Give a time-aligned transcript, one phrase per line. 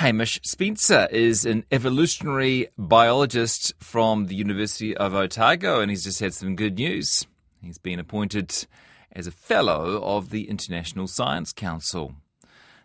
[0.00, 6.32] Hamish Spencer is an evolutionary biologist from the University of Otago, and he's just had
[6.32, 7.26] some good news.
[7.60, 8.66] He's been appointed
[9.12, 12.14] as a Fellow of the International Science Council.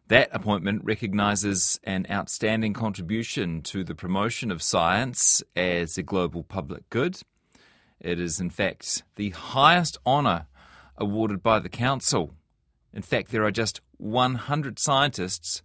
[0.10, 6.90] That appointment recognises an outstanding contribution to the promotion of science as a global public
[6.90, 7.22] good.
[8.02, 10.48] It is, in fact, the highest honour
[10.98, 12.34] awarded by the Council.
[12.94, 15.62] In fact, there are just 100 scientists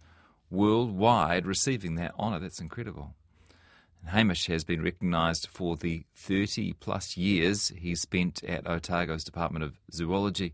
[0.51, 2.39] worldwide receiving that honour.
[2.39, 3.15] That's incredible.
[4.01, 9.63] And Hamish has been recognised for the 30 plus years he's spent at Otago's Department
[9.63, 10.53] of Zoology,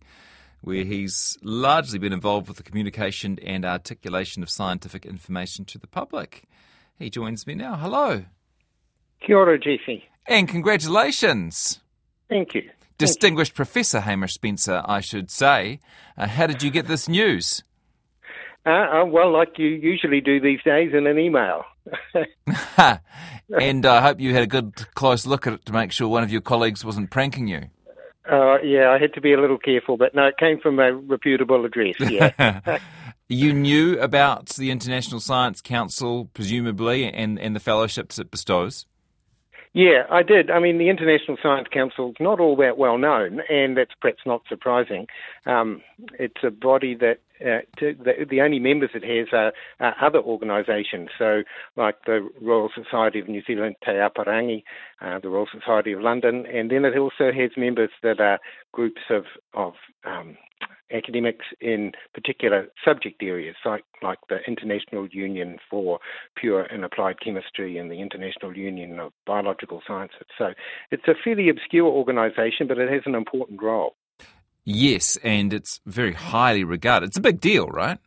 [0.61, 5.87] where he's largely been involved with the communication and articulation of scientific information to the
[5.87, 6.43] public.
[6.97, 7.75] He joins me now.
[7.75, 8.25] Hello.
[9.21, 10.03] Kia ora, Jesse.
[10.27, 11.79] And congratulations.
[12.29, 12.69] Thank you.
[12.97, 13.65] Distinguished Thank you.
[13.65, 15.79] Professor Hamish Spencer, I should say.
[16.17, 17.63] Uh, how did you get this news?
[18.67, 21.63] Uh, uh, well, like you usually do these days in an email.
[23.57, 26.23] and I hope you had a good close look at it to make sure one
[26.23, 27.69] of your colleagues wasn't pranking you.
[28.29, 30.93] Uh, yeah, I had to be a little careful, but no, it came from a
[30.93, 31.95] reputable address.
[31.97, 32.79] Yeah.
[33.29, 38.85] you knew about the International Science Council, presumably, and, and the fellowships it bestows.
[39.73, 40.49] Yeah, I did.
[40.49, 44.21] I mean, the International Science Council is not all that well known, and that's perhaps
[44.25, 45.07] not surprising.
[45.45, 45.81] Um,
[46.17, 50.19] it's a body that uh, to, the, the, only members it has are, are, other
[50.19, 51.43] organisations, so
[51.75, 54.63] like the Royal Society of New Zealand Te Aparangi,
[55.01, 58.39] uh, the Royal Society of London, and then it also has members that are
[58.71, 59.73] groups of, of
[60.03, 60.37] um,
[60.91, 65.99] academics in particular subject areas, like, like the International Union for
[66.35, 70.27] Pure and Applied Chemistry and the International Union of Biological Sciences.
[70.37, 70.53] So
[70.91, 73.95] it's a fairly obscure organisation, but it has an important role.
[74.63, 77.07] Yes, and it's very highly regarded.
[77.07, 77.99] It's a big deal, right?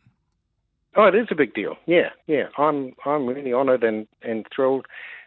[0.95, 1.75] Oh, it is a big deal.
[1.85, 2.49] Yeah, yeah.
[2.57, 4.85] I'm I'm really honoured and and thrilled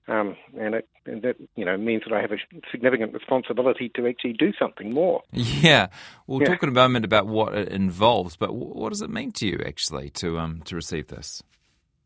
[0.08, 2.36] um, and, it, and that you know means that I have a
[2.70, 5.22] significant responsibility to actually do something more.
[5.32, 5.86] Yeah,
[6.26, 6.48] we'll yeah.
[6.48, 9.60] talk in a moment about what it involves, but what does it mean to you
[9.64, 11.42] actually to um to receive this?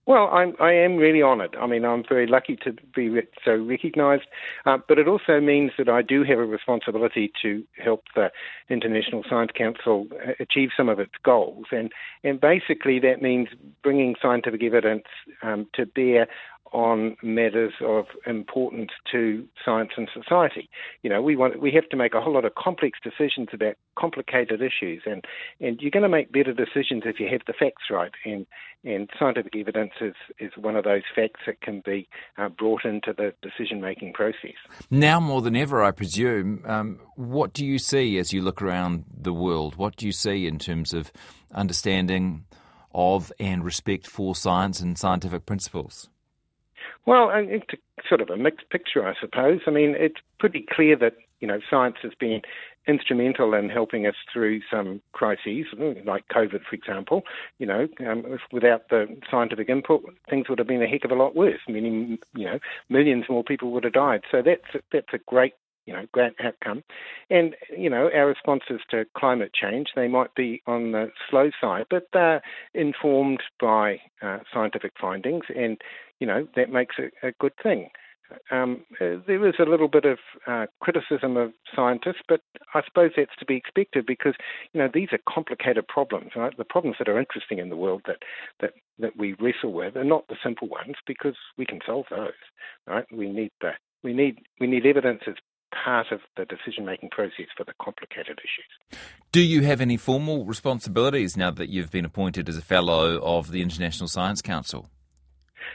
[0.09, 1.55] Well, I'm, I am really honoured.
[1.61, 4.23] I mean, I'm very lucky to be re- so recognised,
[4.65, 8.31] uh, but it also means that I do have a responsibility to help the
[8.71, 11.93] International Science Council uh, achieve some of its goals, and
[12.25, 13.49] and basically that means
[13.83, 15.05] bringing scientific evidence
[15.43, 16.27] um, to bear
[16.73, 20.69] on matters of importance to science and society.
[21.03, 23.75] You know, we want we have to make a whole lot of complex decisions about
[23.99, 25.25] complicated issues, and
[25.61, 28.13] and you're going to make better decisions if you have the facts right.
[28.25, 28.47] And
[28.85, 33.13] and scientific evidence is is one of those facts that can be uh, brought into
[33.17, 34.57] the decision making process.
[34.91, 36.63] Now more than ever, I presume.
[36.67, 39.77] Um, what do you see as you look around the world?
[39.77, 41.13] What do you see in terms of
[41.53, 42.45] understanding?
[42.95, 46.09] Of and respect for science and scientific principles?
[47.09, 47.65] Well, it's
[48.07, 49.61] sort of a mixed picture, I suppose.
[49.67, 52.43] I mean, it's pretty clear that you know science has been
[52.87, 55.65] instrumental in helping us through some crises,
[56.05, 57.23] like COVID, for example.
[57.59, 61.15] You know, um, without the scientific input, things would have been a heck of a
[61.15, 61.61] lot worse.
[61.67, 62.59] Meaning, you know,
[62.91, 64.21] millions more people would have died.
[64.31, 65.55] So that's that's a great
[65.89, 66.85] you know, great outcome.
[67.31, 71.87] And, you know, our responses to climate change, they might be on the slow side,
[71.89, 72.43] but they're
[72.75, 75.81] informed by uh, scientific findings, and,
[76.21, 77.89] you know, that makes it a good thing.
[78.51, 82.43] Um, there is a little bit of uh, criticism of scientists, but
[82.75, 84.35] I suppose that's to be expected because
[84.75, 86.33] you know these are complicated problems.
[86.37, 86.55] Right?
[86.55, 88.19] The problems that are interesting in the world that
[88.61, 92.33] that that we wrestle with are not the simple ones because we can solve those.
[92.87, 93.07] Right?
[93.11, 93.71] We need the
[94.03, 95.35] we need we need evidence as
[95.73, 99.01] part of the decision making process for the complicated issues.
[99.33, 103.51] Do you have any formal responsibilities now that you've been appointed as a fellow of
[103.51, 104.89] the International Science Council?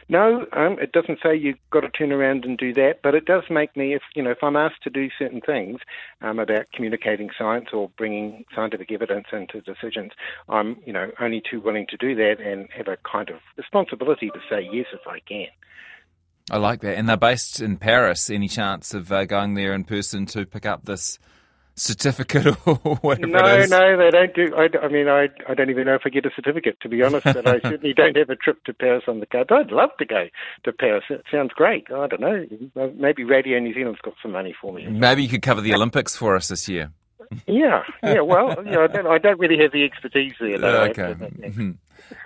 [0.09, 3.25] No, um, it doesn't say you've got to turn around and do that, but it
[3.25, 5.79] does make me, if you know, if I'm asked to do certain things
[6.21, 10.11] um, about communicating science or bringing scientific evidence into decisions,
[10.49, 14.29] I'm, you know, only too willing to do that and have a kind of responsibility
[14.29, 15.47] to say yes if I can.
[16.51, 16.97] I like that.
[16.97, 18.29] And they're based in Paris.
[18.29, 21.19] Any chance of uh, going there in person to pick up this
[21.75, 23.65] certificate or whatever no?
[23.65, 24.55] No, they don't do.
[24.55, 27.01] I, I mean, I, I don't even know if I get a certificate, to be
[27.01, 27.23] honest.
[27.23, 29.51] but I certainly don't have a trip to Paris on the card.
[29.51, 30.27] I'd love to go
[30.65, 31.05] to Paris.
[31.09, 31.87] It sounds great.
[31.91, 32.45] I don't know.
[32.95, 34.85] Maybe Radio New Zealand's got some money for me.
[34.87, 36.91] Maybe you could cover the Olympics for us this year.
[37.47, 38.19] yeah, yeah.
[38.19, 40.57] Well, you know, I, don't, I don't really have the expertise there.
[40.57, 41.15] Though, okay.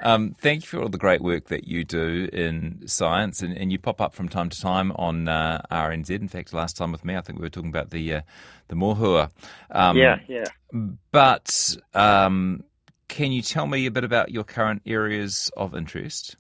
[0.02, 3.72] Um, thank you for all the great work that you do in science, and, and
[3.72, 6.10] you pop up from time to time on uh, RNZ.
[6.10, 8.22] In fact, last time with me, I think we were talking about the uh,
[8.68, 9.32] the mohua.
[9.72, 10.46] Um, yeah, yeah.
[11.12, 11.50] But
[11.94, 12.64] um,
[13.08, 16.36] can you tell me a bit about your current areas of interest?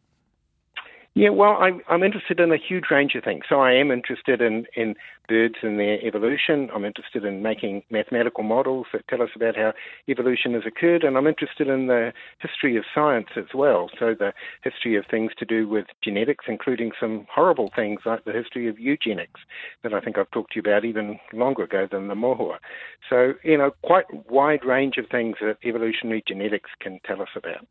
[1.17, 3.45] Yeah, well, I'm, I'm interested in a huge range of things.
[3.49, 4.93] So I am interested in, in
[5.27, 6.69] birds and their evolution.
[6.71, 9.73] I'm interested in making mathematical models that tell us about how
[10.07, 13.89] evolution has occurred, and I'm interested in the history of science as well.
[13.97, 14.31] So the
[14.63, 18.77] history of things to do with genetics, including some horrible things like the history of
[18.77, 19.41] eugenics
[19.81, 22.57] that I think I've talked to you about even longer ago than the mohua.
[23.09, 27.65] So, you know, quite wide range of things that evolutionary genetics can tell us about.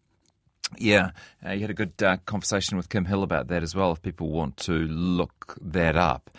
[0.78, 1.10] Yeah,
[1.44, 3.92] uh, you had a good uh, conversation with Kim Hill about that as well.
[3.92, 6.30] If people want to look that up,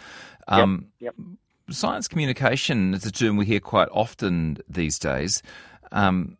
[0.48, 1.28] um, yep, yep.
[1.70, 5.42] science communication is a term we hear quite often these days.
[5.92, 6.38] Um,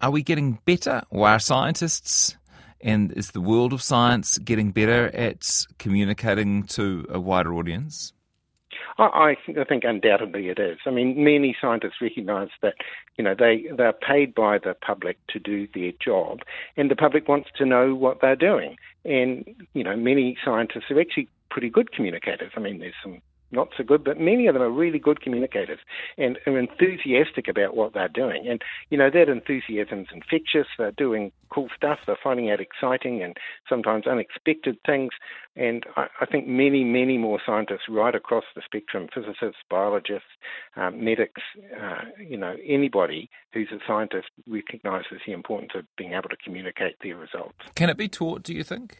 [0.00, 2.36] are we getting better, or are scientists
[2.82, 5.42] and is the world of science getting better at
[5.78, 8.12] communicating to a wider audience?
[9.06, 10.78] I, I think undoubtedly it is.
[10.86, 12.74] I mean, many scientists recognise that
[13.16, 16.40] you know they they're paid by the public to do their job,
[16.76, 18.76] and the public wants to know what they're doing.
[19.04, 19.44] And
[19.74, 22.52] you know, many scientists are actually pretty good communicators.
[22.56, 23.20] I mean, there's some
[23.52, 25.78] not so good, but many of them are really good communicators
[26.18, 28.46] and are enthusiastic about what they're doing.
[28.48, 30.66] And, you know, that enthusiasm's infectious.
[30.78, 31.98] They're doing cool stuff.
[32.06, 33.36] They're finding out exciting and
[33.68, 35.10] sometimes unexpected things.
[35.54, 40.28] And I, I think many, many more scientists right across the spectrum, physicists, biologists,
[40.76, 41.42] um, medics,
[41.78, 46.96] uh, you know, anybody who's a scientist recognises the importance of being able to communicate
[47.02, 47.54] their results.
[47.74, 48.98] Can it be taught, do you think?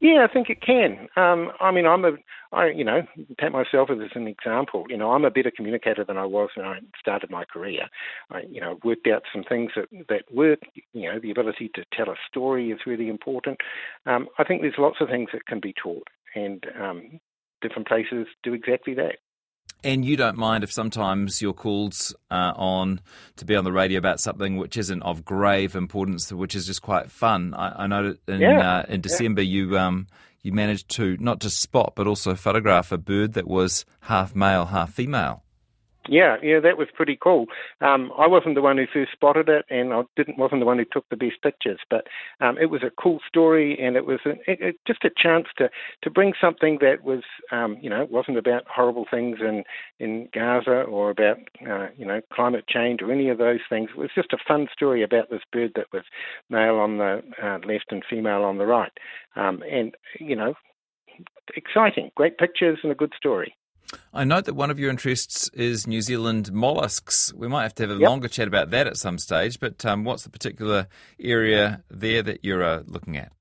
[0.00, 1.08] Yeah, I think it can.
[1.16, 2.12] Um, I mean, I'm a,
[2.52, 3.02] I, you know,
[3.40, 4.84] take myself as an example.
[4.88, 7.86] You know, I'm a better communicator than I was when I started my career.
[8.30, 10.60] I, you know, worked out some things that that work.
[10.92, 13.60] You know, the ability to tell a story is really important.
[14.04, 17.20] Um, I think there's lots of things that can be taught, and um,
[17.62, 19.16] different places do exactly that.
[19.84, 21.94] And you don't mind if sometimes you're called
[22.30, 23.02] uh, on
[23.36, 26.80] to be on the radio about something which isn't of grave importance, which is just
[26.80, 27.52] quite fun.
[27.54, 28.78] I, I know in yeah.
[28.78, 29.60] uh, in December yeah.
[29.60, 30.06] you um,
[30.40, 34.66] you managed to not just spot but also photograph a bird that was half male,
[34.66, 35.43] half female.
[36.06, 37.46] Yeah, yeah, that was pretty cool.
[37.80, 40.76] Um, I wasn't the one who first spotted it, and I didn't wasn't the one
[40.78, 42.06] who took the best pictures, but
[42.42, 45.46] um, it was a cool story, and it was a, it, it, just a chance
[45.56, 45.70] to
[46.02, 47.22] to bring something that was,
[47.52, 49.64] um, you know, wasn't about horrible things in
[49.98, 53.88] in Gaza or about uh, you know climate change or any of those things.
[53.96, 56.02] It was just a fun story about this bird that was
[56.50, 58.92] male on the uh, left and female on the right,
[59.36, 60.52] um, and you know,
[61.56, 63.56] exciting, great pictures and a good story.
[64.12, 67.32] I note that one of your interests is New Zealand mollusks.
[67.34, 68.08] We might have to have a yep.
[68.08, 70.88] longer chat about that at some stage, but um, what's the particular
[71.20, 73.32] area there that you're uh, looking at?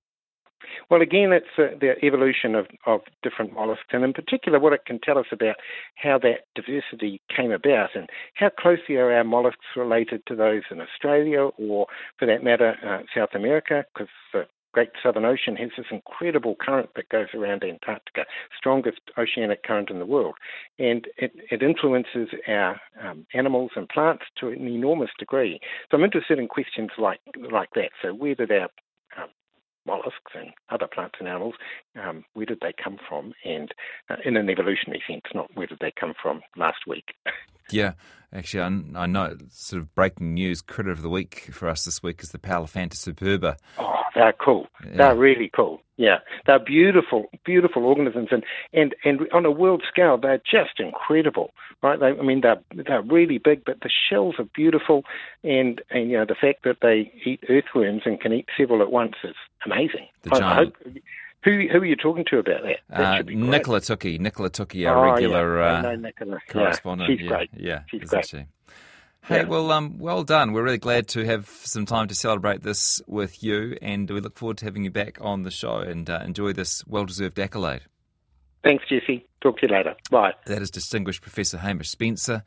[0.90, 4.86] Well, again, it's uh, the evolution of, of different mollusks, and in particular, what it
[4.86, 5.56] can tell us about
[5.96, 10.82] how that diversity came about and how closely are our mollusks related to those in
[10.82, 11.88] Australia or,
[12.20, 14.10] for that matter, uh, South America, because
[14.74, 18.26] Great Southern Ocean has this incredible current that goes around Antarctica,
[18.58, 20.36] strongest oceanic current in the world,
[20.80, 25.60] and it, it influences our um, animals and plants to an enormous degree.
[25.90, 27.20] So I'm interested in questions like
[27.52, 27.92] like that.
[28.02, 28.70] So where did our
[29.18, 29.30] um,
[29.86, 31.56] mollusks and other plants and animals,
[32.02, 33.34] um, where did they come from?
[33.44, 33.72] And
[34.10, 37.14] uh, in an evolutionary sense, not where did they come from last week.
[37.72, 37.94] yeah,
[38.34, 42.02] actually, I, I, know sort of breaking news critter of the week for us this
[42.02, 43.58] week is the Powelliphanta superba.
[43.78, 44.68] Oh, they're cool.
[44.86, 44.98] Yeah.
[44.98, 45.82] They're really cool.
[45.96, 46.18] Yeah,
[46.48, 51.52] they're beautiful, beautiful organisms, and, and, and on a world scale, they're just incredible,
[51.84, 52.00] right?
[52.00, 55.04] They, I mean, they're they're really big, but the shells are beautiful,
[55.44, 58.92] and and you know the fact that they eat earthworms and can eat several at
[58.92, 59.36] once is
[59.66, 60.08] amazing.
[60.24, 60.76] The giant.
[60.84, 60.94] Hope,
[61.44, 62.80] who who are you talking to about that?
[62.90, 65.90] that uh, Nicola Toki, Nicola Toki, our oh, regular yeah.
[65.90, 66.40] uh, Nicola.
[66.50, 67.10] correspondent.
[67.12, 67.50] Yeah, she's yeah, great.
[67.56, 68.28] Yeah, she's great.
[68.28, 68.46] She?
[69.26, 69.44] Hey, yeah.
[69.44, 70.52] well, um, well done.
[70.52, 74.38] We're really glad to have some time to celebrate this with you, and we look
[74.38, 77.84] forward to having you back on the show and uh, enjoy this well-deserved accolade.
[78.64, 79.26] Thanks, Jesse.
[79.42, 79.96] Talk to you later.
[80.10, 80.34] Bye.
[80.46, 82.42] That is distinguished Professor Hamish Spencer.